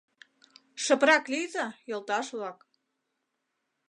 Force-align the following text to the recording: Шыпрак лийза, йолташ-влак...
Шыпрак 0.83 1.23
лийза, 1.33 1.65
йолташ-влак... 1.89 2.57